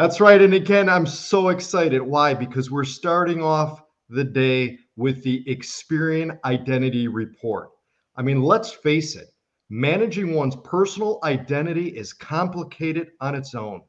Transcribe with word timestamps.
That's 0.00 0.18
right. 0.18 0.40
And 0.40 0.54
again, 0.54 0.88
I'm 0.88 1.04
so 1.04 1.50
excited. 1.50 2.00
Why? 2.00 2.32
Because 2.32 2.70
we're 2.70 2.84
starting 2.84 3.42
off 3.42 3.82
the 4.08 4.24
day 4.24 4.78
with 4.96 5.22
the 5.22 5.44
Experian 5.44 6.38
Identity 6.46 7.06
Report. 7.06 7.68
I 8.16 8.22
mean, 8.22 8.40
let's 8.40 8.72
face 8.72 9.14
it, 9.14 9.26
managing 9.68 10.32
one's 10.32 10.56
personal 10.64 11.20
identity 11.22 11.88
is 11.88 12.14
complicated 12.14 13.10
on 13.20 13.34
its 13.34 13.54
own. 13.54 13.82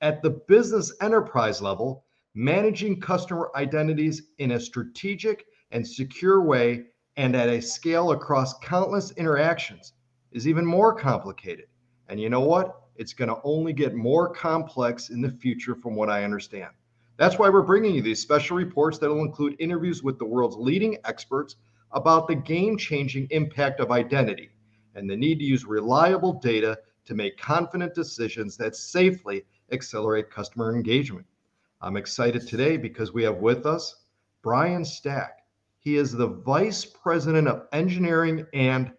At 0.00 0.22
the 0.22 0.30
business 0.48 0.94
enterprise 1.02 1.60
level, 1.60 2.06
managing 2.34 2.98
customer 2.98 3.50
identities 3.54 4.30
in 4.38 4.52
a 4.52 4.60
strategic 4.60 5.44
and 5.72 5.86
secure 5.86 6.40
way 6.40 6.84
and 7.18 7.36
at 7.36 7.50
a 7.50 7.60
scale 7.60 8.12
across 8.12 8.58
countless 8.60 9.10
interactions 9.18 9.92
is 10.32 10.48
even 10.48 10.64
more 10.64 10.94
complicated. 10.94 11.66
And 12.08 12.18
you 12.18 12.30
know 12.30 12.40
what? 12.40 12.79
It's 13.00 13.14
going 13.14 13.30
to 13.30 13.40
only 13.44 13.72
get 13.72 13.94
more 13.94 14.28
complex 14.28 15.08
in 15.08 15.22
the 15.22 15.30
future, 15.30 15.74
from 15.74 15.94
what 15.94 16.10
I 16.10 16.22
understand. 16.22 16.68
That's 17.16 17.38
why 17.38 17.48
we're 17.48 17.62
bringing 17.62 17.94
you 17.94 18.02
these 18.02 18.20
special 18.20 18.58
reports 18.58 18.98
that 18.98 19.08
will 19.08 19.22
include 19.22 19.56
interviews 19.58 20.02
with 20.02 20.18
the 20.18 20.26
world's 20.26 20.58
leading 20.58 20.98
experts 21.06 21.56
about 21.92 22.28
the 22.28 22.34
game 22.34 22.76
changing 22.76 23.26
impact 23.30 23.80
of 23.80 23.90
identity 23.90 24.50
and 24.94 25.08
the 25.08 25.16
need 25.16 25.38
to 25.38 25.46
use 25.46 25.64
reliable 25.64 26.34
data 26.34 26.78
to 27.06 27.14
make 27.14 27.38
confident 27.38 27.94
decisions 27.94 28.58
that 28.58 28.76
safely 28.76 29.46
accelerate 29.72 30.30
customer 30.30 30.76
engagement. 30.76 31.24
I'm 31.80 31.96
excited 31.96 32.46
today 32.46 32.76
because 32.76 33.14
we 33.14 33.22
have 33.22 33.36
with 33.36 33.64
us 33.64 34.04
Brian 34.42 34.84
Stack. 34.84 35.38
He 35.78 35.96
is 35.96 36.12
the 36.12 36.26
Vice 36.26 36.84
President 36.84 37.48
of 37.48 37.66
Engineering 37.72 38.44
and 38.52 38.92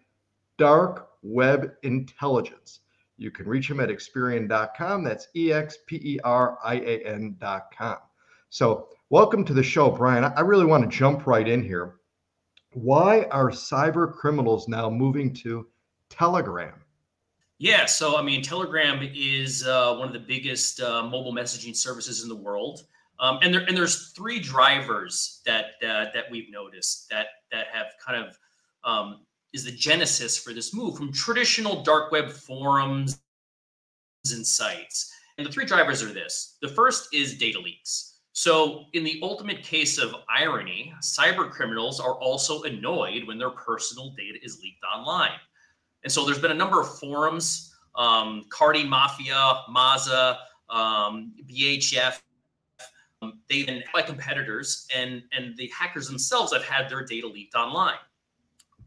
Dark 0.58 1.10
Web 1.22 1.74
Intelligence. 1.84 2.80
You 3.16 3.30
can 3.30 3.46
reach 3.46 3.70
him 3.70 3.80
at 3.80 3.88
Experian.com. 3.88 5.04
That's 5.04 5.28
E 5.36 5.52
X 5.52 5.78
P 5.86 5.96
E 5.96 6.18
R 6.24 6.58
I 6.64 6.76
A 6.76 7.04
N.com. 7.04 7.98
So, 8.50 8.88
welcome 9.10 9.44
to 9.44 9.54
the 9.54 9.62
show, 9.62 9.90
Brian. 9.90 10.24
I 10.24 10.40
really 10.40 10.66
want 10.66 10.82
to 10.82 10.96
jump 10.96 11.26
right 11.26 11.46
in 11.46 11.62
here. 11.62 11.96
Why 12.74 13.24
are 13.30 13.50
cyber 13.50 14.12
criminals 14.12 14.68
now 14.68 14.88
moving 14.88 15.32
to 15.34 15.66
Telegram? 16.08 16.82
Yeah, 17.58 17.86
so 17.86 18.16
I 18.16 18.22
mean, 18.22 18.42
Telegram 18.42 19.08
is 19.14 19.64
uh, 19.66 19.94
one 19.94 20.08
of 20.08 20.12
the 20.12 20.20
biggest 20.20 20.80
uh, 20.80 21.04
mobile 21.04 21.32
messaging 21.32 21.76
services 21.76 22.22
in 22.22 22.28
the 22.28 22.34
world, 22.36 22.86
um, 23.20 23.38
and 23.42 23.54
there 23.54 23.60
and 23.60 23.76
there's 23.76 24.10
three 24.10 24.40
drivers 24.40 25.42
that 25.46 25.74
uh, 25.80 26.06
that 26.12 26.24
we've 26.30 26.50
noticed 26.50 27.08
that 27.10 27.26
that 27.52 27.68
have 27.72 27.92
kind 28.04 28.26
of 28.26 28.36
um, 28.82 29.20
is 29.52 29.64
the 29.64 29.72
genesis 29.72 30.38
for 30.38 30.52
this 30.52 30.74
move 30.74 30.96
from 30.96 31.12
traditional 31.12 31.82
dark 31.82 32.10
web 32.12 32.30
forums 32.30 33.20
and 34.30 34.46
sites. 34.46 35.12
And 35.38 35.46
the 35.46 35.50
three 35.50 35.64
drivers 35.64 36.02
are 36.02 36.12
this: 36.12 36.56
the 36.62 36.68
first 36.68 37.08
is 37.12 37.38
data 37.38 37.58
leaks. 37.58 38.12
So, 38.34 38.86
in 38.94 39.04
the 39.04 39.20
ultimate 39.22 39.62
case 39.62 39.98
of 39.98 40.14
irony, 40.34 40.92
cyber 41.02 41.50
criminals 41.50 42.00
are 42.00 42.14
also 42.14 42.62
annoyed 42.62 43.26
when 43.26 43.36
their 43.36 43.50
personal 43.50 44.10
data 44.10 44.38
is 44.42 44.58
leaked 44.62 44.82
online. 44.84 45.38
And 46.02 46.10
so, 46.10 46.24
there's 46.24 46.38
been 46.38 46.50
a 46.50 46.54
number 46.54 46.80
of 46.80 46.98
forums, 46.98 47.74
um, 47.94 48.44
Carding 48.48 48.88
Mafia, 48.88 49.62
Maza, 49.68 50.38
um, 50.70 51.34
BHF. 51.46 52.20
Um, 53.20 53.38
they've 53.48 53.66
been 53.66 53.82
by 53.92 54.00
competitors, 54.00 54.86
and 54.96 55.22
and 55.36 55.54
the 55.58 55.68
hackers 55.68 56.08
themselves 56.08 56.54
have 56.54 56.64
had 56.64 56.88
their 56.88 57.04
data 57.04 57.26
leaked 57.26 57.54
online. 57.54 57.98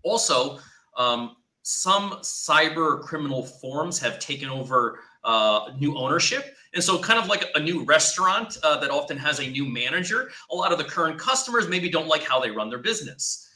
Also, 0.05 0.59
um, 0.97 1.35
some 1.63 2.11
cyber 2.21 3.01
criminal 3.01 3.43
forums 3.43 3.97
have 3.99 4.19
taken 4.19 4.49
over 4.49 4.99
uh, 5.23 5.71
new 5.79 5.97
ownership. 5.97 6.55
And 6.75 6.83
so, 6.83 6.99
kind 6.99 7.19
of 7.19 7.27
like 7.27 7.45
a 7.55 7.59
new 7.59 7.83
restaurant 7.83 8.57
uh, 8.61 8.79
that 8.81 8.91
often 8.91 9.17
has 9.17 9.39
a 9.39 9.49
new 9.49 9.65
manager, 9.65 10.29
a 10.51 10.55
lot 10.55 10.71
of 10.71 10.77
the 10.77 10.83
current 10.83 11.17
customers 11.17 11.67
maybe 11.67 11.89
don't 11.89 12.07
like 12.07 12.23
how 12.23 12.39
they 12.39 12.51
run 12.51 12.69
their 12.69 12.79
business. 12.79 13.49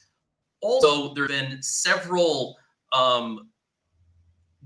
Also, 0.62 1.14
there 1.14 1.26
have 1.26 1.50
been 1.50 1.62
several 1.62 2.58
um, 2.92 3.50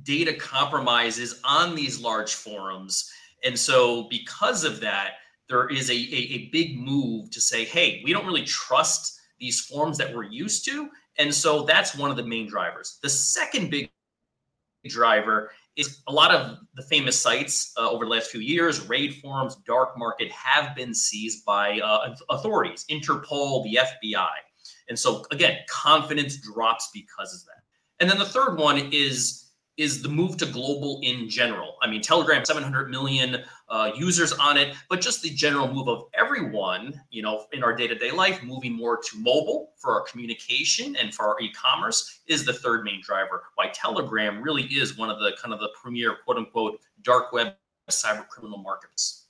data 0.04 0.34
compromises 0.34 1.42
on 1.44 1.76
these 1.76 2.00
large 2.00 2.36
forums. 2.36 3.12
And 3.44 3.60
so, 3.60 4.04
because 4.04 4.64
of 4.64 4.80
that, 4.80 5.16
there 5.50 5.68
is 5.68 5.90
a, 5.90 5.94
a, 5.94 6.22
a 6.36 6.50
big 6.54 6.80
move 6.80 7.30
to 7.32 7.42
say, 7.42 7.66
hey, 7.66 8.02
we 8.06 8.14
don't 8.14 8.26
really 8.26 8.46
trust 8.46 9.20
these 9.40 9.62
forms 9.62 9.98
that 9.98 10.14
we're 10.14 10.24
used 10.24 10.66
to. 10.66 10.90
And 11.18 11.34
so, 11.34 11.64
that's 11.64 11.96
one 11.96 12.12
of 12.12 12.18
the 12.18 12.26
main 12.26 12.48
drivers. 12.48 13.00
The 13.02 13.10
second 13.10 13.70
big 13.70 13.90
driver 14.88 15.52
is 15.76 16.02
a 16.08 16.12
lot 16.12 16.32
of 16.34 16.58
the 16.76 16.84
famous 16.84 17.20
sites 17.20 17.74
uh, 17.78 17.90
over 17.90 18.06
the 18.06 18.12
last 18.12 18.30
few 18.30 18.42
years, 18.42 18.82
RaidForums, 18.82 19.64
dark 19.66 19.98
market, 19.98 20.32
have 20.32 20.76
been 20.76 20.94
seized 20.94 21.46
by 21.46 21.80
uh, 21.80 22.16
authorities, 22.30 22.86
Interpol, 22.90 23.64
the 23.64 23.80
FBI. 23.82 24.30
And 24.90 24.98
so, 24.98 25.26
again, 25.32 25.58
confidence 25.70 26.38
drops 26.38 26.90
because 26.94 27.34
of 27.34 27.46
that. 27.46 27.64
And 28.00 28.10
then 28.10 28.20
the 28.20 28.26
third 28.26 28.58
one 28.58 28.90
is 28.92 29.43
is 29.78 30.02
the 30.02 30.10
move 30.10 30.38
to 30.38 30.46
global 30.46 31.00
in 31.02 31.28
general. 31.28 31.78
I 31.82 31.90
mean, 31.90 32.02
Telegram, 32.02 32.46
700 32.46 32.90
million 32.90 33.44
uh, 33.70 33.92
users 33.96 34.32
on 34.34 34.58
it, 34.58 34.76
but 34.90 35.02
just 35.02 35.22
the 35.24 35.30
general 35.30 35.72
move 35.72 35.88
of 35.88 36.04
everyone, 36.14 37.02
you 37.10 37.24
know, 37.24 37.46
in 37.54 37.64
our 37.64 37.76
day 37.76 37.88
to 37.88 37.96
day 37.96 38.12
life, 38.12 38.44
moving 38.44 38.74
more 38.74 38.98
to 38.98 39.18
mobile 39.18 39.74
for 39.78 39.94
our 39.94 40.02
communication 40.02 40.96
and 40.96 41.14
for 41.14 41.28
our 41.28 41.40
e 41.40 41.52
commerce 41.52 42.20
is 42.28 42.46
the 42.46 42.54
third 42.54 42.84
main 42.84 43.02
driver. 43.02 43.44
Why 43.56 43.70
Telegram 43.70 44.42
really 44.42 44.64
is 44.64 44.98
one 44.98 45.10
of 45.10 45.20
the 45.20 45.32
kind 45.42 45.54
of 45.54 45.60
the 45.60 45.70
premier 45.82 46.18
quote 46.24 46.38
unquote 46.38 46.80
dark 47.02 47.34
web 47.34 47.56
cyber 47.90 48.28
criminal 48.28 48.60
markets. 48.60 49.26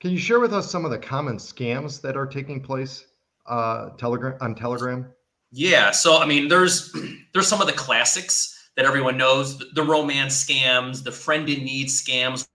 Can 0.00 0.10
you 0.10 0.18
share 0.18 0.40
with 0.40 0.52
us 0.52 0.70
some 0.70 0.84
of 0.84 0.90
the 0.90 0.98
common 0.98 1.36
scams 1.36 2.00
that 2.00 2.16
are 2.16 2.26
taking 2.26 2.60
place 2.60 3.06
uh, 3.46 3.90
Telegram 3.90 4.36
on 4.40 4.54
Telegram? 4.54 5.06
Yeah, 5.50 5.90
so 5.90 6.18
I 6.18 6.26
mean, 6.26 6.48
there's 6.48 6.94
there's 7.32 7.48
some 7.48 7.60
of 7.60 7.66
the 7.66 7.72
classics 7.72 8.51
that 8.76 8.84
everyone 8.84 9.16
knows 9.16 9.58
the, 9.74 9.82
romance 9.82 10.44
scams, 10.44 11.04
the 11.04 11.12
friend 11.12 11.48
in 11.48 11.64
need 11.64 11.88
scams, 11.88 12.46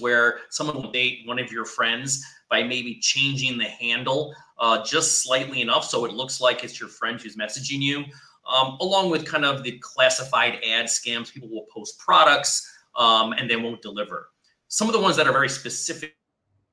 where 0.00 0.40
someone 0.50 0.76
will 0.76 0.90
date 0.90 1.26
one 1.26 1.38
of 1.38 1.52
your 1.52 1.64
friends 1.64 2.24
by 2.50 2.62
maybe 2.62 2.98
changing 3.00 3.58
the 3.58 3.64
handle 3.64 4.34
uh, 4.58 4.84
just 4.84 5.22
slightly 5.22 5.60
enough 5.60 5.84
so 5.84 6.04
it 6.04 6.12
looks 6.12 6.40
like 6.40 6.64
it's 6.64 6.78
your 6.78 6.88
friend 6.88 7.20
who's 7.20 7.36
messaging 7.36 7.80
you. 7.80 8.04
Um, 8.48 8.76
along 8.80 9.10
with 9.10 9.26
kind 9.26 9.44
of 9.44 9.62
the 9.62 9.78
classified 9.78 10.60
ad 10.64 10.86
scams, 10.86 11.32
people 11.32 11.48
will 11.48 11.66
post 11.72 11.98
products 11.98 12.70
um, 12.96 13.32
and 13.32 13.50
they 13.50 13.56
won't 13.56 13.82
deliver. 13.82 14.28
Some 14.68 14.88
of 14.88 14.92
the 14.92 15.00
ones 15.00 15.16
that 15.16 15.26
are 15.26 15.32
very 15.32 15.48
specific 15.48 16.14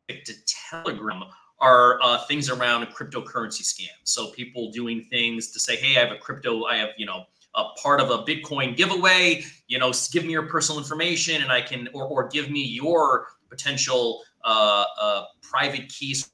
to 0.10 0.34
Telegram 0.46 1.24
are 1.60 2.00
uh, 2.02 2.20
things 2.26 2.50
around 2.50 2.86
cryptocurrency 2.88 3.62
scams. 3.62 4.04
So 4.04 4.32
people 4.32 4.72
doing 4.72 5.06
things 5.10 5.52
to 5.52 5.60
say, 5.60 5.76
"Hey, 5.76 5.98
I 5.98 6.06
have 6.06 6.12
a 6.12 6.20
crypto, 6.20 6.66
I 6.66 6.78
have 6.78 6.90
you 6.98 7.06
know 7.06 7.26
a 7.56 7.66
part 7.82 8.00
of 8.02 8.10
a 8.10 8.24
Bitcoin 8.24 8.76
giveaway. 8.76 9.44
You 9.68 9.80
know, 9.80 9.92
give 10.12 10.26
me 10.26 10.32
your 10.32 10.48
personal 10.48 10.80
information, 10.80 11.42
and 11.42 11.52
I 11.52 11.62
can, 11.62 11.88
or, 11.94 12.06
or 12.06 12.28
give 12.28 12.50
me 12.50 12.64
your 12.64 13.28
potential 13.50 14.24
uh, 14.44 14.86
uh, 15.00 15.24
private 15.42 15.90
keys 15.90 16.32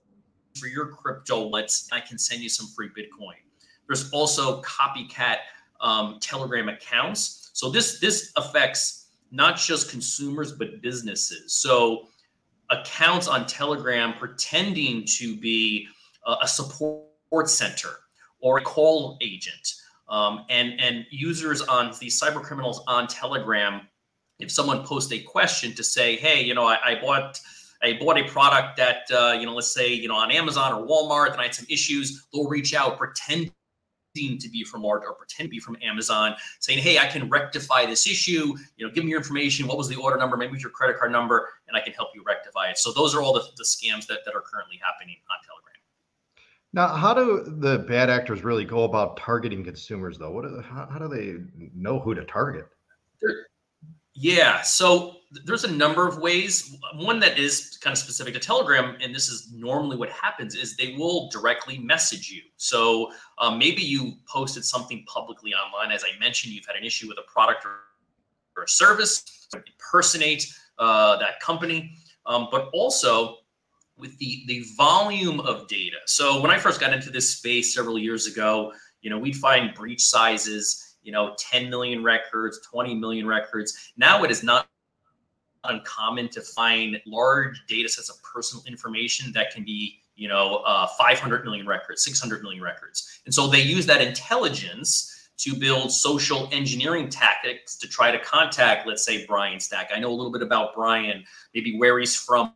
for 0.60 0.68
your 0.68 0.88
crypto 0.88 1.42
wallets. 1.44 1.90
I 1.92 2.00
can 2.00 2.18
send 2.18 2.42
you 2.42 2.50
some 2.50 2.68
free 2.68 2.90
Bitcoin. 2.90 3.36
There's 3.88 4.10
also 4.12 4.62
copycat 4.62 5.38
um, 5.82 6.18
Telegram 6.22 6.70
accounts. 6.70 7.52
So 7.54 7.70
this 7.70 8.00
this 8.00 8.32
affects 8.36 9.08
not 9.32 9.58
just 9.58 9.90
consumers 9.90 10.54
but 10.54 10.82
businesses. 10.82 11.54
So 11.54 12.08
accounts 12.70 13.28
on 13.28 13.46
Telegram 13.46 14.14
pretending 14.14 15.06
to 15.06 15.36
be 15.36 15.88
a, 16.26 16.38
a 16.44 16.48
support 16.48 17.50
center 17.50 17.90
or 18.42 18.60
a 18.60 18.62
call 18.62 19.18
agent 19.22 19.74
um, 20.10 20.46
and 20.50 20.80
and 20.80 21.06
users 21.12 21.62
on 21.62 21.94
these 22.00 22.20
cyber 22.20 22.42
criminals 22.42 22.82
on 22.88 23.08
Telegram, 23.08 23.82
if 24.40 24.52
someone 24.52 24.84
posts 24.84 25.12
a 25.12 25.20
question 25.20 25.74
to 25.76 25.84
say, 25.84 26.16
hey, 26.16 26.44
you 26.44 26.54
know, 26.54 26.66
I, 26.66 26.78
I 26.84 27.02
bought 27.02 27.40
I 27.82 27.98
bought 28.00 28.18
a 28.18 28.24
product 28.24 28.78
that 28.78 29.10
uh, 29.12 29.38
you 29.40 29.46
know, 29.46 29.54
let's 29.54 29.72
say 29.72 29.94
you 29.94 30.08
know 30.08 30.16
on 30.16 30.32
Amazon 30.32 30.74
or 30.74 30.86
Walmart, 30.86 31.32
and 31.32 31.40
I 31.40 31.44
had 31.44 31.56
some 31.56 31.68
issues, 31.70 32.28
they'll 32.34 32.48
reach 32.48 32.74
out 32.74 32.98
pretending 32.98 33.54
to 34.16 34.50
be 34.50 34.64
from 34.64 34.82
Walmart 34.82 35.04
or 35.04 35.14
pretend 35.14 35.48
to 35.48 35.50
be 35.50 35.60
from 35.60 35.78
Amazon, 35.84 36.36
saying, 36.60 36.80
"Hey, 36.80 36.98
I 36.98 37.06
can 37.06 37.30
rectify 37.30 37.86
this 37.86 38.08
issue. 38.08 38.56
You 38.78 38.88
know, 38.88 38.92
give 38.92 39.06
me 39.06 39.12
your 39.12 39.20
information. 39.20 39.68
What 39.68 39.78
was 39.78 39.88
the 39.88 39.96
order 39.96 40.18
number? 40.18 40.36
Maybe 40.36 40.58
your 40.60 40.72
credit 40.72 40.98
card 40.98 41.12
number, 41.12 41.50
and 41.68 41.78
I 41.78 41.82
can 41.82 41.94
help 41.94 42.10
you 42.16 42.24
rectify 42.26 42.70
it." 42.70 42.80
So 42.80 42.92
those 42.92 43.14
are 43.14 43.22
all 43.22 43.34
the, 43.34 43.44
the 43.58 43.64
scams 43.64 44.08
that, 44.08 44.26
that 44.26 44.34
are 44.36 44.42
currently 44.42 44.80
happening 44.84 45.18
on 45.30 45.38
Telegram. 45.46 45.69
Now, 46.72 46.88
how 46.88 47.14
do 47.14 47.44
the 47.60 47.80
bad 47.80 48.10
actors 48.10 48.44
really 48.44 48.66
go 48.66 48.84
about 48.84 49.18
targeting 49.18 49.64
consumers, 49.64 50.18
though? 50.18 50.32
What? 50.32 50.46
Are, 50.46 50.62
how, 50.62 50.88
how 50.92 51.00
do 51.00 51.08
they 51.08 51.38
know 51.74 52.00
who 52.00 52.14
to 52.14 52.24
target? 52.26 52.68
Yeah, 54.14 54.62
so 54.62 55.16
there's 55.46 55.64
a 55.64 55.72
number 55.72 56.08
of 56.08 56.20
ways. 56.20 56.78
One 56.96 57.20
that 57.22 57.40
is 57.40 57.78
kind 57.82 57.94
of 57.94 57.98
specific 57.98 58.34
to 58.34 58.40
Telegram, 58.40 58.98
and 59.02 59.16
this 59.16 59.30
is 59.30 59.52
normally 59.54 59.98
what 59.98 60.10
happens, 60.10 60.56
is 60.56 60.76
they 60.76 60.96
will 60.98 61.30
directly 61.30 61.80
message 61.80 62.30
you. 62.30 62.42
So 62.58 63.12
um, 63.38 63.58
maybe 63.58 63.82
you 63.82 64.14
posted 64.28 64.66
something 64.66 65.06
publicly 65.08 65.54
online. 65.54 65.92
As 65.92 66.04
I 66.04 66.20
mentioned, 66.20 66.54
you've 66.54 66.66
had 66.66 66.76
an 66.76 66.84
issue 66.84 67.08
with 67.08 67.18
a 67.18 67.32
product 67.32 67.66
or, 67.66 67.78
or 68.58 68.64
a 68.64 68.68
service, 68.68 69.48
impersonate 69.54 70.54
uh, 70.78 71.18
that 71.18 71.40
company, 71.40 71.96
um, 72.26 72.48
but 72.52 72.70
also 72.74 73.38
with 74.00 74.18
the 74.18 74.44
the 74.48 74.66
volume 74.78 75.40
of 75.42 75.68
data. 75.68 75.98
So 76.06 76.42
when 76.42 76.52
I 76.52 76.58
first 76.58 76.80
got 76.80 76.94
into 76.94 77.10
this 77.10 77.30
space 77.38 77.74
several 77.76 78.00
years 78.00 78.28
ago, 78.28 78.72
you 79.02 79.10
know, 79.10 79.20
we'd 79.20 79.36
find 79.36 79.74
breach 79.74 80.02
sizes 80.02 80.90
you 81.02 81.12
know 81.12 81.34
10 81.38 81.70
million 81.70 82.04
records 82.04 82.60
20 82.70 82.96
million 82.96 83.28
records. 83.28 83.92
Now 83.98 84.24
it 84.24 84.32
is 84.32 84.44
not 84.44 84.68
uncommon 85.64 86.30
to 86.30 86.42
find 86.42 87.02
large 87.06 87.62
data 87.68 87.90
sets 87.90 88.10
of 88.10 88.16
personal 88.24 88.64
information 88.66 89.32
that 89.34 89.52
can 89.52 89.64
be 89.64 90.00
you 90.16 90.28
know 90.28 90.58
uh, 90.66 90.88
500 90.88 91.44
million 91.46 91.68
records 91.68 92.04
600 92.04 92.44
million 92.44 92.62
records. 92.62 93.22
And 93.26 93.34
so 93.34 93.48
they 93.48 93.62
use 93.62 93.86
that 93.86 94.02
intelligence 94.02 95.16
to 95.38 95.56
build 95.56 95.92
social 95.92 96.50
engineering 96.52 97.08
tactics 97.08 97.78
to 97.78 97.88
try 97.88 98.12
to 98.12 98.20
contact 98.20 98.88
let's 98.88 99.06
say 99.06 99.26
brian 99.26 99.60
stack. 99.60 99.90
I 99.94 100.00
know 100.00 100.10
a 100.10 100.18
little 100.18 100.32
bit 100.32 100.42
about 100.42 100.76
brian 100.76 101.24
maybe 101.54 101.78
where 101.78 101.98
he's 102.00 102.16
from 102.16 102.54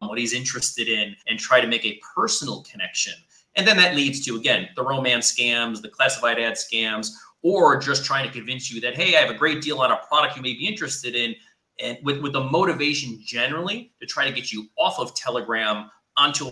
what 0.00 0.18
he's 0.18 0.32
interested 0.32 0.88
in 0.88 1.16
and 1.26 1.38
try 1.38 1.60
to 1.60 1.66
make 1.66 1.84
a 1.84 2.00
personal 2.14 2.62
connection 2.62 3.14
and 3.54 3.66
then 3.66 3.76
that 3.76 3.94
leads 3.94 4.24
to 4.24 4.36
again 4.36 4.68
the 4.76 4.82
romance 4.82 5.34
scams 5.34 5.80
the 5.80 5.88
classified 5.88 6.38
ad 6.38 6.54
scams 6.54 7.10
or 7.46 7.78
just 7.78 8.04
trying 8.04 8.26
to 8.26 8.32
convince 8.32 8.72
you 8.72 8.80
that, 8.80 8.96
hey, 8.96 9.16
I 9.16 9.20
have 9.20 9.30
a 9.30 9.38
great 9.38 9.62
deal 9.62 9.78
on 9.78 9.92
a 9.92 9.98
product 10.08 10.34
you 10.34 10.42
may 10.42 10.54
be 10.54 10.66
interested 10.66 11.14
in. 11.14 11.32
And 11.78 11.96
with, 12.02 12.20
with 12.20 12.32
the 12.32 12.42
motivation 12.42 13.20
generally 13.24 13.92
to 14.00 14.06
try 14.06 14.26
to 14.26 14.32
get 14.32 14.52
you 14.52 14.66
off 14.76 14.98
of 14.98 15.14
Telegram 15.14 15.88
onto 16.16 16.48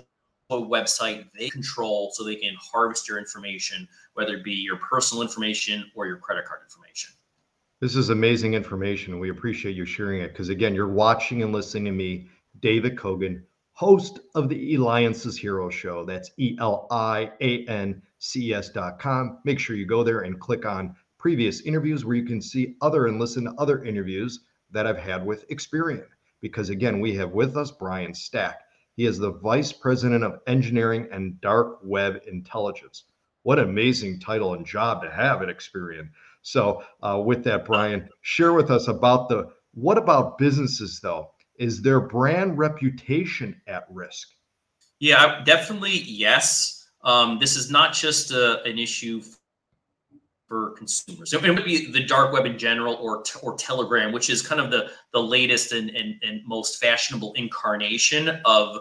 a 0.51 0.57
website 0.57 1.25
they 1.37 1.49
control 1.49 2.13
so 2.13 2.23
they 2.23 2.37
can 2.37 2.55
harvest 2.61 3.09
your 3.09 3.19
information, 3.19 3.89
whether 4.13 4.35
it 4.37 4.45
be 4.45 4.53
your 4.53 4.77
personal 4.77 5.23
information 5.23 5.91
or 5.97 6.07
your 6.07 6.19
credit 6.19 6.45
card 6.45 6.61
information. 6.63 7.13
This 7.81 7.97
is 7.97 8.11
amazing 8.11 8.55
information. 8.55 9.19
We 9.19 9.31
appreciate 9.31 9.75
you 9.75 9.85
sharing 9.85 10.21
it 10.21 10.29
because, 10.29 10.49
again, 10.49 10.77
you're 10.77 10.87
watching 10.87 11.43
and 11.43 11.53
listening 11.53 11.87
to 11.87 11.91
me, 11.91 12.29
David 12.65 12.97
Kogan, 12.97 13.43
host 13.73 14.21
of 14.35 14.49
the 14.49 14.73
Eliances 14.73 15.37
Hero 15.37 15.69
Show. 15.69 16.07
That's 16.07 16.31
E 16.39 16.57
L 16.59 16.87
I 16.91 17.31
A 17.43 17.67
N 17.67 18.01
cs.com. 18.19 19.41
Make 19.45 19.59
sure 19.59 19.77
you 19.77 19.85
go 19.85 20.03
there 20.03 20.21
and 20.21 20.41
click 20.41 20.65
on 20.65 20.97
previous 21.19 21.61
interviews 21.61 22.07
where 22.07 22.17
you 22.17 22.25
can 22.25 22.41
see 22.41 22.77
other 22.81 23.07
and 23.07 23.21
listen 23.21 23.45
to 23.45 23.53
other 23.59 23.85
interviews 23.85 24.41
that 24.71 24.87
I've 24.87 24.97
had 24.97 25.27
with 25.27 25.47
Experian. 25.51 26.07
Because 26.41 26.71
again, 26.71 27.01
we 27.01 27.15
have 27.17 27.33
with 27.33 27.55
us 27.59 27.71
Brian 27.71 28.15
Stack. 28.15 28.61
He 28.97 29.05
is 29.05 29.19
the 29.19 29.33
Vice 29.33 29.71
President 29.71 30.25
of 30.25 30.41
Engineering 30.47 31.07
and 31.13 31.39
Dark 31.43 31.81
Web 31.83 32.23
Intelligence. 32.27 33.05
What 33.43 33.59
amazing 33.59 34.21
title 34.21 34.55
and 34.55 34.65
job 34.65 35.03
to 35.03 35.11
have 35.11 35.43
at 35.43 35.55
Experian. 35.55 36.09
So, 36.41 36.83
uh, 37.03 37.21
with 37.23 37.45
that, 37.45 37.67
Brian, 37.67 38.09
share 38.23 38.55
with 38.55 38.71
us 38.71 38.89
about 38.89 39.29
the 39.29 39.51
what 39.75 39.99
about 39.99 40.39
businesses 40.39 41.01
though? 41.01 41.34
Is 41.59 41.83
their 41.83 42.01
brand 42.01 42.59
reputation 42.59 43.61
at 43.67 43.87
risk? 43.91 44.29
Yeah, 44.99 45.43
definitely 45.45 45.99
yes. 46.03 46.89
Um, 47.03 47.39
this 47.39 47.57
is 47.57 47.71
not 47.71 47.93
just 47.93 48.31
a, 48.33 48.63
an 48.65 48.79
issue 48.79 49.23
for 50.47 50.71
consumers. 50.71 51.33
It 51.33 51.43
would 51.43 51.65
be 51.65 51.91
the 51.91 52.05
dark 52.05 52.33
web 52.33 52.47
in 52.47 52.59
general, 52.59 52.95
or 52.95 53.25
or 53.43 53.57
Telegram, 53.57 54.13
which 54.13 54.31
is 54.31 54.43
kind 54.43 54.61
of 54.61 54.71
the 54.71 54.91
the 55.13 55.23
latest 55.23 55.73
and 55.73 55.91
and, 55.91 56.15
and 56.23 56.41
most 56.47 56.81
fashionable 56.81 57.33
incarnation 57.35 58.41
of 58.45 58.79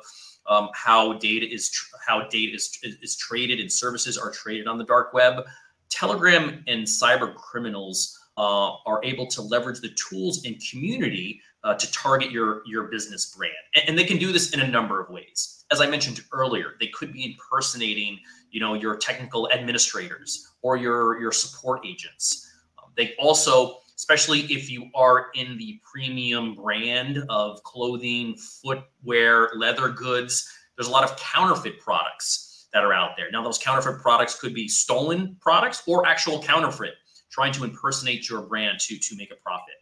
um, 0.47 0.69
how 0.73 1.13
data 1.13 1.51
is 1.51 1.69
tr- 1.69 1.95
how 2.05 2.27
data 2.27 2.55
is, 2.55 2.77
is 3.01 3.15
traded 3.15 3.59
and 3.59 3.71
services 3.71 4.17
are 4.17 4.31
traded 4.31 4.67
on 4.67 4.77
the 4.77 4.85
dark 4.85 5.13
web. 5.13 5.43
Telegram 5.89 6.63
and 6.67 6.85
cyber 6.85 7.35
criminals 7.35 8.19
uh, 8.37 8.71
are 8.85 8.99
able 9.03 9.27
to 9.27 9.41
leverage 9.41 9.79
the 9.79 9.95
tools 10.09 10.45
and 10.45 10.61
community 10.69 11.39
uh, 11.63 11.73
to 11.75 11.91
target 11.91 12.31
your 12.31 12.61
your 12.65 12.83
business 12.83 13.33
brand, 13.35 13.53
and, 13.75 13.89
and 13.89 13.97
they 13.97 14.05
can 14.05 14.17
do 14.17 14.31
this 14.31 14.53
in 14.53 14.61
a 14.61 14.67
number 14.67 15.01
of 15.01 15.09
ways 15.09 15.63
as 15.73 15.81
I 15.81 15.87
mentioned 15.87 16.23
earlier, 16.31 16.75
they 16.79 16.87
could 16.87 17.11
be 17.11 17.25
impersonating, 17.25 18.19
you 18.51 18.59
know, 18.59 18.75
your 18.75 18.95
technical 18.95 19.51
administrators 19.51 20.53
or 20.61 20.77
your 20.77 21.19
your 21.19 21.31
support 21.31 21.81
agents. 21.85 22.47
Um, 22.77 22.91
they 22.95 23.15
also, 23.17 23.79
especially 23.95 24.41
if 24.41 24.69
you 24.69 24.89
are 24.93 25.31
in 25.33 25.57
the 25.57 25.81
premium 25.83 26.53
brand 26.53 27.23
of 27.27 27.61
clothing, 27.63 28.35
footwear, 28.35 29.49
leather 29.55 29.89
goods, 29.89 30.47
there's 30.77 30.87
a 30.87 30.91
lot 30.91 31.03
of 31.03 31.17
counterfeit 31.17 31.79
products 31.79 32.67
that 32.71 32.83
are 32.83 32.93
out 32.93 33.11
there. 33.17 33.31
Now, 33.31 33.43
those 33.43 33.57
counterfeit 33.57 33.99
products 33.99 34.39
could 34.39 34.53
be 34.53 34.67
stolen 34.67 35.37
products 35.41 35.81
or 35.87 36.05
actual 36.05 36.41
counterfeit, 36.41 36.93
trying 37.31 37.51
to 37.53 37.63
impersonate 37.63 38.29
your 38.29 38.43
brand 38.43 38.79
to 38.81 38.99
to 38.99 39.15
make 39.15 39.31
a 39.31 39.35
profit. 39.35 39.75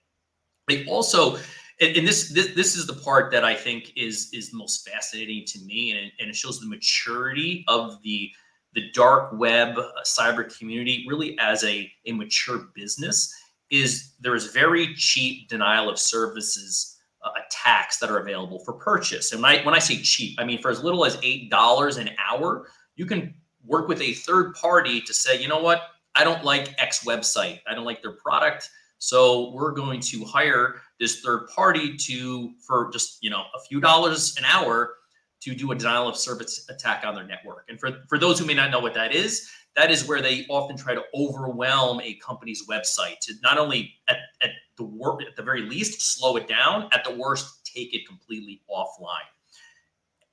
They 0.70 0.86
also 0.86 1.38
and, 1.82 1.98
and 1.98 2.08
this, 2.08 2.30
this 2.30 2.54
this 2.54 2.76
is 2.76 2.86
the 2.86 2.94
part 2.94 3.32
that 3.32 3.44
I 3.44 3.56
think 3.56 3.92
is 3.98 4.30
is 4.32 4.54
most 4.54 4.88
fascinating 4.88 5.44
to 5.48 5.60
me, 5.66 5.92
and, 5.92 6.12
and 6.20 6.30
it 6.30 6.36
shows 6.36 6.60
the 6.60 6.68
maturity 6.68 7.66
of 7.68 8.02
the 8.04 8.32
the 8.74 8.90
dark 8.94 9.32
web 9.34 9.78
uh, 9.78 9.92
cyber 10.06 10.58
community 10.58 11.06
really 11.10 11.38
as 11.40 11.64
a, 11.66 11.92
a 12.06 12.14
mature 12.14 12.68
business 12.74 13.34
is 13.70 14.14
there 14.22 14.36
is 14.36 14.48
very 14.48 14.94
cheap 14.96 15.50
denial 15.50 15.90
of 15.90 16.00
services 16.00 16.98
uh, 17.24 17.32
attacks 17.46 17.98
that 17.98 18.10
are 18.10 18.20
available 18.20 18.60
for 18.64 18.74
purchase. 18.74 19.34
And 19.34 19.42
when 19.42 19.60
I, 19.60 19.64
when 19.64 19.76
I 19.76 19.80
say 19.80 19.98
cheap 19.98 20.40
i 20.40 20.46
mean 20.46 20.62
for 20.62 20.72
as 20.72 20.84
little 20.84 21.04
as 21.06 21.18
eight 21.24 21.50
dollars 21.50 21.98
an 21.98 22.12
hour 22.30 22.68
you 22.96 23.06
can 23.06 23.34
work 23.66 23.88
with 23.88 24.02
a 24.02 24.14
third 24.14 24.54
party 24.56 25.02
to 25.02 25.14
say 25.14 25.42
you 25.42 25.48
know 25.48 25.62
what? 25.62 25.82
I 26.16 26.24
don't 26.24 26.44
like 26.44 26.74
x 26.78 27.04
website. 27.06 27.60
I 27.68 27.74
don't 27.74 27.86
like 27.86 28.02
their 28.02 28.14
product 28.14 28.70
so 29.02 29.50
we're 29.50 29.72
going 29.72 30.00
to 30.00 30.24
hire 30.24 30.76
this 31.00 31.22
third 31.22 31.48
party 31.48 31.98
to 31.98 32.54
for 32.60 32.92
just 32.94 33.18
you 33.24 33.32
know 33.32 33.46
a 33.56 33.60
few 33.68 33.82
dollars 33.82 34.38
an 34.38 34.46
hour 34.46 34.94
to 35.40 35.56
do 35.56 35.72
a 35.72 35.76
denial 35.76 36.08
of 36.08 36.16
service 36.16 36.68
attack 36.70 37.04
on 37.04 37.16
their 37.16 37.26
network. 37.26 37.66
And 37.68 37.80
for, 37.80 38.04
for 38.08 38.20
those 38.20 38.38
who 38.38 38.46
may 38.46 38.54
not 38.54 38.70
know 38.70 38.80
what 38.80 38.94
that 38.94 39.12
is, 39.12 39.50
that 39.76 39.90
is 39.90 40.08
where 40.08 40.22
they 40.22 40.46
often 40.52 40.78
try 40.78 40.94
to 40.94 41.02
overwhelm 41.16 42.00
a 42.02 42.14
company's 42.16 42.68
website 42.68 43.18
to 43.22 43.34
not 43.42 43.58
only 43.58 43.92
at, 44.08 44.18
at 44.44 44.52
the 44.78 44.84
work 44.84 45.24
at 45.24 45.36
the 45.36 45.42
very 45.42 45.64
least 45.64 46.00
slow 46.00 46.36
it 46.36 46.48
down, 46.48 46.88
at 46.94 47.04
the 47.04 47.16
worst 47.16 47.66
take 47.66 47.96
it 47.96 48.08
completely 48.08 48.62
offline. 48.70 49.26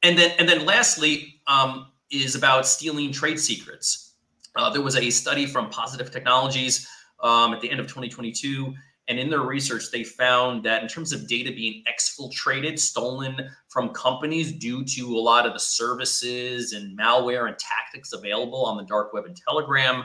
And 0.02 0.19
then 0.19 0.33
and 0.38 0.47
then 0.47 0.66
lastly 0.66 1.40
um, 1.47 1.87
is 2.11 2.35
about 2.35 2.66
stealing 2.66 3.12
trade 3.12 3.40
secrets. 3.40 4.16
Uh, 4.57 4.69
there 4.69 4.83
was 4.83 4.97
a 4.97 5.09
study 5.09 5.47
from 5.47 5.71
Positive 5.71 6.11
Technologies 6.11 6.87
um, 7.20 7.52
at 7.52 7.60
the 7.60 7.70
end 7.70 7.80
of 7.80 7.87
2022. 7.87 8.75
And 9.08 9.18
in 9.18 9.30
their 9.30 9.40
research, 9.40 9.90
they 9.90 10.04
found 10.04 10.62
that 10.64 10.82
in 10.82 10.88
terms 10.88 11.12
of 11.12 11.26
data 11.26 11.50
being 11.50 11.82
exfiltrated, 11.90 12.78
stolen 12.78 13.48
from 13.68 13.88
companies 13.94 14.52
due 14.52 14.84
to 14.84 15.16
a 15.16 15.18
lot 15.18 15.46
of 15.46 15.54
the 15.54 15.58
services 15.58 16.75
and 16.75 16.96
malware 16.98 17.48
and 17.48 17.56
tactics 17.58 18.12
available 18.12 18.66
on 18.66 18.76
the 18.76 18.84
dark 18.84 19.14
web 19.14 19.25
and 19.25 19.34
Telegram, 19.34 20.04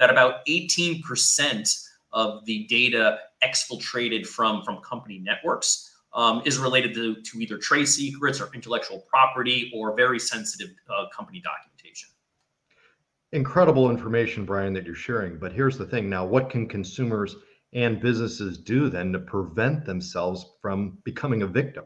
that 0.00 0.10
about 0.10 0.44
18% 0.46 1.86
of 2.12 2.44
the 2.44 2.64
data 2.64 3.18
exfiltrated 3.44 4.26
from, 4.26 4.64
from 4.64 4.78
company 4.78 5.18
networks 5.18 5.94
um, 6.12 6.42
is 6.44 6.58
related 6.58 6.92
to, 6.94 7.22
to 7.22 7.38
either 7.38 7.56
trade 7.56 7.86
secrets 7.86 8.40
or 8.40 8.50
intellectual 8.52 8.98
property 9.08 9.70
or 9.74 9.94
very 9.94 10.18
sensitive 10.18 10.70
uh, 10.88 11.04
company 11.14 11.40
documentation 11.40 11.69
incredible 13.32 13.90
information, 13.90 14.44
Brian, 14.44 14.72
that 14.74 14.84
you're 14.84 14.94
sharing. 14.94 15.38
But 15.38 15.52
here's 15.52 15.78
the 15.78 15.86
thing 15.86 16.08
now, 16.08 16.24
what 16.24 16.50
can 16.50 16.68
consumers 16.68 17.36
and 17.72 18.00
businesses 18.00 18.58
do 18.58 18.88
then 18.88 19.12
to 19.12 19.18
prevent 19.18 19.84
themselves 19.84 20.44
from 20.60 20.98
becoming 21.04 21.42
a 21.42 21.46
victim? 21.46 21.84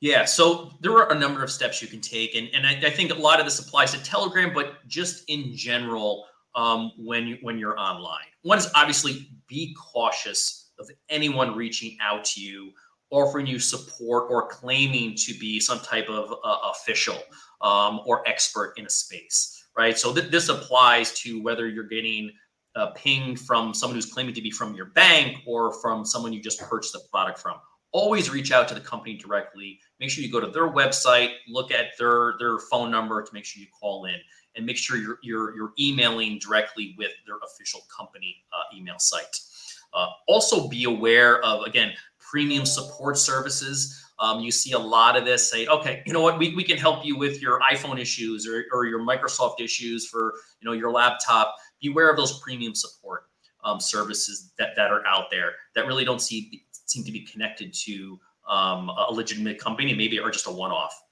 Yeah, 0.00 0.24
so 0.24 0.72
there 0.80 0.92
are 0.92 1.12
a 1.12 1.18
number 1.18 1.42
of 1.42 1.50
steps 1.50 1.80
you 1.80 1.88
can 1.88 2.00
take, 2.00 2.34
and, 2.34 2.48
and 2.52 2.66
I, 2.66 2.88
I 2.88 2.90
think 2.90 3.10
a 3.10 3.14
lot 3.14 3.38
of 3.38 3.46
this 3.46 3.58
applies 3.58 3.92
to 3.92 4.02
Telegram, 4.02 4.52
but 4.52 4.86
just 4.86 5.24
in 5.28 5.56
general, 5.56 6.26
um, 6.54 6.92
when 6.98 7.26
you 7.26 7.38
when 7.40 7.58
you're 7.58 7.78
online, 7.78 8.26
one 8.42 8.58
is 8.58 8.70
obviously 8.74 9.28
be 9.48 9.74
cautious 9.74 10.70
of 10.78 10.88
anyone 11.08 11.56
reaching 11.56 11.96
out 12.02 12.24
to 12.24 12.40
you, 12.40 12.70
offering 13.10 13.46
you 13.46 13.58
support, 13.58 14.30
or 14.30 14.46
claiming 14.48 15.14
to 15.16 15.32
be 15.38 15.58
some 15.58 15.80
type 15.80 16.08
of 16.08 16.32
uh, 16.44 16.58
official 16.70 17.18
um, 17.60 18.00
or 18.04 18.26
expert 18.28 18.74
in 18.76 18.86
a 18.86 18.90
space 18.90 19.63
right? 19.76 19.98
So 19.98 20.14
th- 20.14 20.30
this 20.30 20.48
applies 20.48 21.18
to 21.20 21.42
whether 21.42 21.68
you're 21.68 21.84
getting 21.84 22.30
a 22.76 22.88
ping 22.92 23.36
from 23.36 23.72
someone 23.72 23.94
who's 23.94 24.12
claiming 24.12 24.34
to 24.34 24.42
be 24.42 24.50
from 24.50 24.74
your 24.74 24.86
bank 24.86 25.38
or 25.46 25.72
from 25.80 26.04
someone 26.04 26.32
you 26.32 26.42
just 26.42 26.60
purchased 26.60 26.94
a 26.94 27.00
product 27.10 27.38
from. 27.38 27.56
always 27.92 28.28
reach 28.28 28.50
out 28.50 28.66
to 28.68 28.74
the 28.74 28.80
company 28.80 29.16
directly. 29.16 29.78
Make 30.00 30.10
sure 30.10 30.24
you 30.24 30.30
go 30.30 30.40
to 30.40 30.48
their 30.48 30.68
website, 30.68 31.30
look 31.48 31.70
at 31.70 31.96
their 31.98 32.34
their 32.38 32.58
phone 32.58 32.90
number 32.90 33.22
to 33.22 33.32
make 33.32 33.44
sure 33.44 33.62
you 33.62 33.68
call 33.80 34.06
in, 34.06 34.16
and 34.56 34.66
make 34.66 34.76
sure 34.76 34.96
you're 34.96 35.18
you're, 35.22 35.54
you're 35.56 35.72
emailing 35.78 36.38
directly 36.40 36.94
with 36.98 37.12
their 37.26 37.36
official 37.38 37.82
company 37.96 38.36
uh, 38.52 38.76
email 38.76 38.98
site. 38.98 39.36
Uh, 39.94 40.08
also, 40.26 40.68
be 40.68 40.84
aware 40.84 41.40
of 41.44 41.62
again 41.66 41.92
premium 42.18 42.66
support 42.66 43.16
services. 43.16 44.03
Um, 44.18 44.40
you 44.40 44.52
see 44.52 44.72
a 44.72 44.78
lot 44.78 45.16
of 45.16 45.24
this 45.24 45.50
say, 45.50 45.66
okay, 45.66 46.02
you 46.06 46.12
know 46.12 46.20
what, 46.20 46.38
we, 46.38 46.54
we 46.54 46.62
can 46.62 46.78
help 46.78 47.04
you 47.04 47.18
with 47.18 47.42
your 47.42 47.60
iPhone 47.72 47.98
issues 47.98 48.46
or, 48.46 48.64
or 48.72 48.86
your 48.86 49.00
Microsoft 49.00 49.60
issues 49.60 50.06
for 50.06 50.34
you 50.60 50.66
know 50.68 50.72
your 50.72 50.90
laptop. 50.90 51.54
Beware 51.80 52.10
of 52.10 52.16
those 52.16 52.38
premium 52.40 52.74
support 52.74 53.24
um, 53.64 53.80
services 53.80 54.52
that, 54.58 54.76
that 54.76 54.90
are 54.90 55.04
out 55.06 55.30
there 55.30 55.52
that 55.74 55.86
really 55.86 56.04
don't 56.04 56.20
see 56.20 56.64
seem 56.86 57.04
to 57.04 57.12
be 57.12 57.20
connected 57.20 57.72
to 57.72 58.20
um, 58.48 58.90
a 58.90 59.12
legitimate 59.12 59.58
company, 59.58 59.94
maybe 59.94 60.18
or 60.18 60.30
just 60.30 60.46
a 60.46 60.50
one-off. 60.50 61.02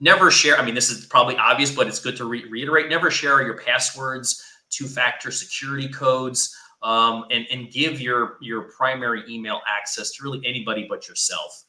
Never 0.00 0.30
share. 0.30 0.58
I 0.58 0.64
mean, 0.64 0.74
this 0.74 0.90
is 0.90 1.06
probably 1.06 1.36
obvious, 1.36 1.70
but 1.70 1.86
it's 1.86 2.00
good 2.00 2.16
to 2.16 2.24
re- 2.24 2.46
reiterate. 2.50 2.88
Never 2.88 3.10
share 3.10 3.42
your 3.42 3.58
passwords, 3.58 4.42
two-factor 4.70 5.30
security 5.30 5.88
codes, 5.88 6.54
um, 6.82 7.26
and 7.30 7.46
and 7.50 7.70
give 7.70 8.00
your 8.00 8.38
your 8.40 8.62
primary 8.62 9.22
email 9.28 9.60
access 9.68 10.10
to 10.12 10.24
really 10.24 10.42
anybody 10.44 10.86
but 10.88 11.08
yourself. 11.08 11.64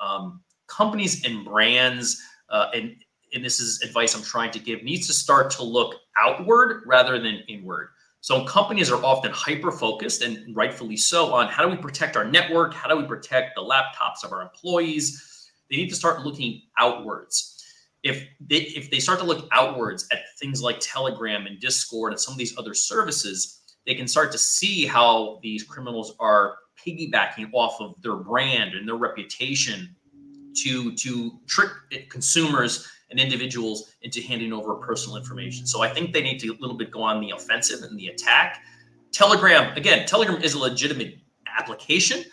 Um, 0.00 0.42
companies 0.66 1.24
and 1.24 1.44
brands, 1.44 2.22
uh, 2.48 2.70
and 2.74 2.96
and 3.34 3.44
this 3.44 3.60
is 3.60 3.82
advice 3.82 4.14
I'm 4.14 4.22
trying 4.22 4.50
to 4.52 4.58
give, 4.58 4.82
needs 4.82 5.06
to 5.08 5.12
start 5.12 5.50
to 5.52 5.62
look 5.62 5.96
outward 6.18 6.82
rather 6.86 7.18
than 7.18 7.42
inward. 7.48 7.88
So 8.20 8.44
companies 8.44 8.90
are 8.90 9.04
often 9.04 9.30
hyper 9.30 9.70
focused 9.70 10.22
and 10.22 10.56
rightfully 10.56 10.96
so 10.96 11.32
on 11.32 11.48
how 11.48 11.64
do 11.64 11.68
we 11.68 11.76
protect 11.76 12.16
our 12.16 12.24
network? 12.24 12.74
How 12.74 12.88
do 12.88 12.96
we 12.96 13.04
protect 13.04 13.54
the 13.54 13.62
laptops 13.62 14.24
of 14.24 14.32
our 14.32 14.42
employees? 14.42 15.50
They 15.70 15.76
need 15.76 15.90
to 15.90 15.94
start 15.94 16.22
looking 16.22 16.62
outwards. 16.78 17.64
If 18.02 18.26
they 18.40 18.56
if 18.56 18.90
they 18.90 19.00
start 19.00 19.18
to 19.20 19.24
look 19.24 19.48
outwards 19.52 20.06
at 20.12 20.36
things 20.38 20.62
like 20.62 20.76
Telegram 20.80 21.46
and 21.46 21.60
Discord 21.60 22.12
and 22.12 22.20
some 22.20 22.32
of 22.32 22.38
these 22.38 22.56
other 22.58 22.74
services, 22.74 23.60
they 23.86 23.94
can 23.94 24.08
start 24.08 24.32
to 24.32 24.38
see 24.38 24.86
how 24.86 25.38
these 25.42 25.62
criminals 25.62 26.14
are 26.18 26.56
piggybacking 26.84 27.50
off 27.52 27.80
of 27.80 28.00
their 28.02 28.16
brand 28.16 28.74
and 28.74 28.86
their 28.86 28.96
reputation 28.96 29.94
to 30.54 30.94
to 30.94 31.38
trick 31.46 31.70
consumers 32.08 32.88
and 33.10 33.20
individuals 33.20 33.92
into 34.02 34.20
handing 34.22 34.52
over 34.52 34.74
personal 34.74 35.16
information. 35.16 35.66
So 35.66 35.82
I 35.82 35.88
think 35.88 36.12
they 36.12 36.22
need 36.22 36.38
to 36.40 36.48
a 36.48 36.58
little 36.58 36.76
bit 36.76 36.90
go 36.90 37.02
on 37.02 37.20
the 37.20 37.30
offensive 37.30 37.82
and 37.82 37.98
the 37.98 38.08
attack. 38.08 38.62
Telegram, 39.12 39.76
again, 39.76 40.06
Telegram 40.06 40.42
is 40.42 40.54
a 40.54 40.58
legitimate 40.58 41.18
application. 41.56 42.24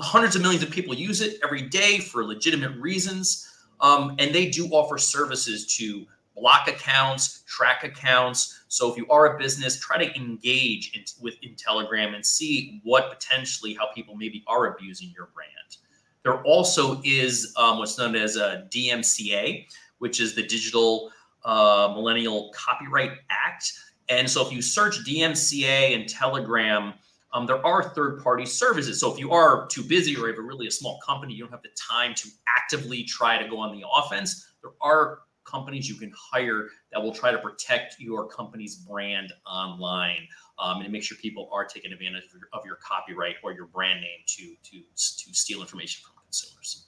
Hundreds 0.00 0.36
of 0.36 0.42
millions 0.42 0.62
of 0.62 0.70
people 0.70 0.94
use 0.94 1.22
it 1.22 1.38
every 1.42 1.62
day 1.62 1.98
for 1.98 2.24
legitimate 2.24 2.76
reasons. 2.78 3.48
Um, 3.80 4.14
and 4.18 4.34
they 4.34 4.50
do 4.50 4.68
offer 4.68 4.98
services 4.98 5.66
to 5.78 6.06
block 6.34 6.68
accounts, 6.68 7.42
track 7.46 7.84
accounts. 7.84 8.64
So 8.68 8.90
if 8.90 8.96
you 8.96 9.06
are 9.08 9.36
a 9.36 9.38
business, 9.38 9.78
try 9.78 10.02
to 10.02 10.16
engage 10.16 10.96
in, 10.96 11.04
with 11.20 11.34
in 11.42 11.54
Telegram 11.56 12.14
and 12.14 12.24
see 12.24 12.80
what 12.84 13.10
potentially 13.10 13.74
how 13.74 13.92
people 13.92 14.14
maybe 14.14 14.42
are 14.46 14.74
abusing 14.74 15.12
your 15.14 15.30
brand. 15.34 15.76
There 16.22 16.42
also 16.42 17.00
is 17.04 17.52
um, 17.56 17.78
what's 17.78 17.98
known 17.98 18.14
as 18.14 18.36
a 18.36 18.66
DMCA, 18.70 19.66
which 19.98 20.20
is 20.20 20.34
the 20.34 20.42
Digital 20.42 21.10
uh, 21.44 21.92
Millennial 21.94 22.52
Copyright 22.54 23.12
Act. 23.30 23.72
And 24.08 24.28
so 24.28 24.46
if 24.46 24.52
you 24.52 24.62
search 24.62 25.04
DMCA 25.04 25.94
and 25.94 26.08
Telegram, 26.08 26.94
um, 27.32 27.46
there 27.46 27.64
are 27.66 27.82
third 27.90 28.22
party 28.22 28.44
services. 28.44 29.00
So 29.00 29.12
if 29.12 29.18
you 29.18 29.32
are 29.32 29.66
too 29.66 29.82
busy 29.82 30.16
or 30.16 30.28
have 30.28 30.38
a 30.38 30.42
really 30.42 30.66
a 30.66 30.70
small 30.70 31.00
company, 31.04 31.34
you 31.34 31.42
don't 31.42 31.50
have 31.50 31.62
the 31.62 31.70
time 31.90 32.14
to 32.16 32.28
actively 32.56 33.04
try 33.04 33.42
to 33.42 33.48
go 33.48 33.58
on 33.58 33.72
the 33.76 33.84
offense, 33.96 34.46
there 34.62 34.72
are 34.80 35.20
companies 35.52 35.88
you 35.88 35.94
can 35.94 36.12
hire 36.16 36.68
that 36.92 37.02
will 37.02 37.12
try 37.12 37.30
to 37.30 37.38
protect 37.38 37.96
your 37.98 38.28
company's 38.28 38.76
brand 38.76 39.32
online 39.46 40.26
um, 40.58 40.80
and 40.80 40.92
make 40.92 41.02
sure 41.02 41.16
people 41.18 41.48
are 41.52 41.64
taking 41.64 41.92
advantage 41.92 42.24
of 42.24 42.32
your, 42.32 42.48
of 42.52 42.66
your 42.66 42.76
copyright 42.76 43.36
or 43.42 43.52
your 43.52 43.66
brand 43.66 44.00
name 44.00 44.20
to, 44.26 44.54
to, 44.62 44.78
to 44.78 45.34
steal 45.34 45.60
information 45.60 46.02
from 46.04 46.14
consumers. 46.24 46.86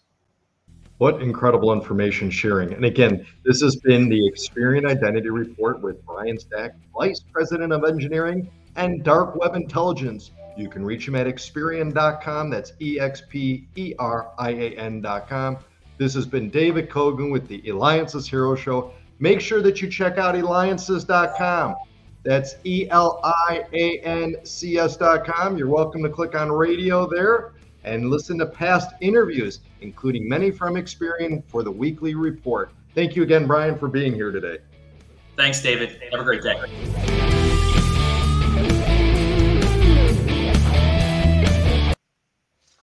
What 0.98 1.20
incredible 1.20 1.72
information 1.72 2.30
sharing. 2.30 2.72
And 2.72 2.84
again, 2.84 3.26
this 3.44 3.60
has 3.62 3.76
been 3.76 4.08
the 4.08 4.30
Experian 4.30 4.88
Identity 4.88 5.28
Report 5.28 5.82
with 5.82 6.04
Brian 6.06 6.38
Stack, 6.38 6.72
Vice 6.96 7.20
President 7.32 7.72
of 7.72 7.84
Engineering 7.84 8.48
and 8.76 9.02
Dark 9.02 9.34
Web 9.36 9.56
Intelligence. 9.56 10.30
You 10.56 10.68
can 10.68 10.84
reach 10.84 11.08
him 11.08 11.16
at 11.16 11.26
Experian.com. 11.26 12.48
That's 12.48 12.72
E 12.80 13.00
X 13.00 13.22
P 13.28 13.66
E 13.74 13.94
R 13.98 14.32
I 14.38 14.50
A 14.50 14.76
N.com. 14.76 15.58
This 15.96 16.14
has 16.14 16.26
been 16.26 16.50
David 16.50 16.90
Kogan 16.90 17.30
with 17.30 17.46
the 17.46 17.66
Eliances 17.68 18.28
Hero 18.28 18.56
Show. 18.56 18.92
Make 19.20 19.40
sure 19.40 19.62
that 19.62 19.80
you 19.80 19.88
check 19.88 20.18
out 20.18 20.34
Eliances.com. 20.34 21.76
That's 22.24 22.56
E 22.64 22.88
L 22.90 23.20
I 23.22 23.64
A 23.72 23.98
N 24.00 24.36
C 24.44 24.78
S.com. 24.78 25.56
You're 25.56 25.68
welcome 25.68 26.02
to 26.02 26.08
click 26.08 26.34
on 26.34 26.50
radio 26.50 27.06
there 27.08 27.52
and 27.84 28.10
listen 28.10 28.38
to 28.38 28.46
past 28.46 28.90
interviews, 29.00 29.60
including 29.82 30.28
many 30.28 30.50
from 30.50 30.74
Experian 30.74 31.44
for 31.46 31.62
the 31.62 31.70
weekly 31.70 32.14
report. 32.14 32.72
Thank 32.94 33.14
you 33.14 33.22
again, 33.22 33.46
Brian, 33.46 33.78
for 33.78 33.88
being 33.88 34.14
here 34.14 34.32
today. 34.32 34.58
Thanks, 35.36 35.60
David. 35.60 36.00
Have 36.12 36.20
a 36.20 36.24
great 36.24 36.42
day. 36.42 37.33